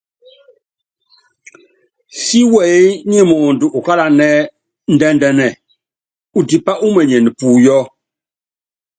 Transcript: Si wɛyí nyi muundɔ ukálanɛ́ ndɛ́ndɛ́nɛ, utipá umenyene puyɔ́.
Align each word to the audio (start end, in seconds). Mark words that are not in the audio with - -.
Si 2.23 2.39
wɛyí 2.53 2.89
nyi 3.09 3.19
muundɔ 3.29 3.65
ukálanɛ́ 3.77 4.35
ndɛ́ndɛ́nɛ, 4.93 5.47
utipá 6.37 6.73
umenyene 6.87 7.29
puyɔ́. 7.39 7.81